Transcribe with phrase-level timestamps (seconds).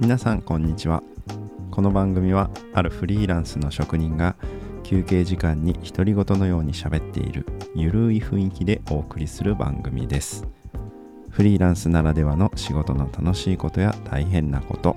[0.00, 1.04] 皆さんこんにちは。
[1.70, 4.34] この番組はあるフリーランスの職人が
[4.82, 7.46] 休憩時間に独り言のように喋っている
[7.76, 10.48] ゆるい雰囲気でお送りする番組です。
[11.30, 14.96] フリーランスならではの仕事の楽しいことや大変なこと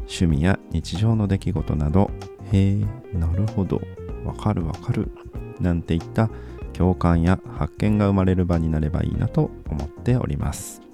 [0.00, 2.10] 趣味や日常の出来事など
[2.52, 3.80] へえなるほど
[4.24, 5.10] わかるわかる
[5.58, 6.28] なんていった
[6.74, 10.85] 共感や発見が生まれる場になればいいなと思っております。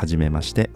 [0.00, 0.70] はじめまして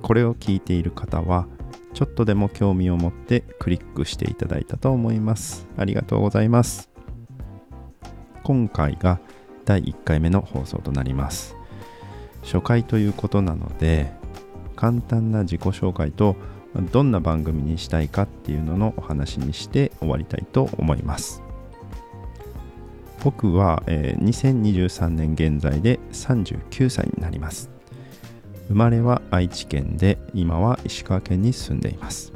[0.00, 1.46] これを聞いている方は
[1.92, 5.68] ちょっとでも興味を持ってクリックしていただいたと思います。
[5.76, 6.90] ありがとうございます。
[8.42, 9.20] 今回が
[9.66, 11.54] 第1回目の放送となります。
[12.42, 14.10] 初回ということなので、
[14.76, 16.36] 簡単な自己紹介と
[16.90, 21.42] どんな番組にしたいかっていうののお話にして終わりたいと思います。
[23.22, 27.81] 僕は、えー、2023年現在で39歳になります。
[28.72, 32.32] 生まれは愛知県で今は石川県に住んでいます。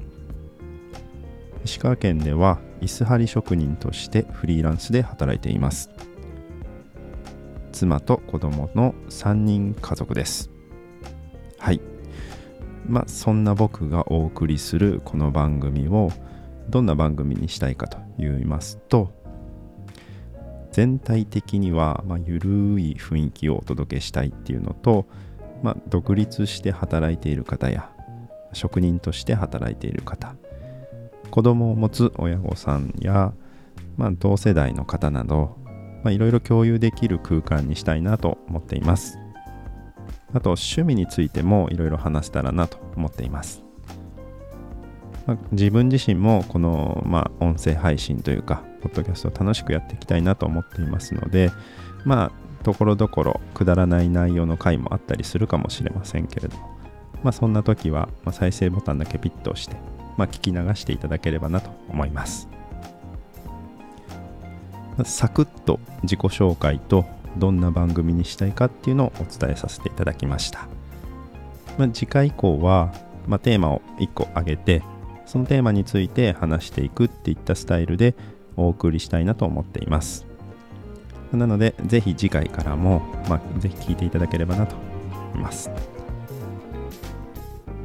[1.65, 5.89] 石川県では椅子張り職人としてフリーランスで働いています。
[7.73, 10.51] 妻と子供の3人家族です。
[11.57, 11.81] はい。
[12.87, 16.11] まあそんな僕がお送りするこの番組を
[16.69, 19.11] どんな番組にしたいかと言いますと
[20.71, 25.07] 全体的には、まあ、ゆるい雰囲気をお届けしたいっていうのと
[25.63, 27.91] まあ、独立して働いている方や
[28.53, 30.35] 職人として働いている方
[31.31, 33.33] 子供を持つ親御さんや、
[33.97, 35.57] まあ、同世代の方など
[36.07, 39.19] いろいろ共有できる空間にしたいなと思っています。
[40.33, 43.63] あと趣味についてもいろいろ話せたらなと思っています、
[45.27, 51.51] まあ、自分自身もこの、まあ、音声配信というかポッドキャストを楽しくやっていきたいなと思っていますので
[52.05, 56.69] まあところどころくだらない内容の回もあったりするかもしれませんけれども、
[57.23, 59.77] まあ、そんな時は、ま再生ボタンだけピッと押して、
[60.17, 62.49] まあ、聞き流していただければなと思います。
[65.05, 67.05] サクッと自己紹介と
[67.37, 70.69] どんな番組にしたいかっていうのをお伝えさせていただきました。
[71.79, 72.95] まあ、次回以降は、
[73.27, 74.83] まあ、テーマを1個挙げて
[75.27, 78.15] そのテーマについて話していくっていったスタイルで
[78.57, 80.25] お送りしたいなと思っています。
[81.37, 84.77] なので、ぜひ次回からも、まあ、ぜひ聞いていただければなと
[85.35, 85.71] 思います。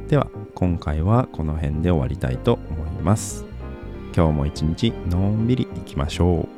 [0.08, 3.44] では、今回はこの辺で終わりたいと思います。
[4.14, 6.48] 今日も一日のんびりいきましょ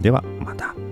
[0.00, 0.02] う。
[0.02, 0.85] では、また。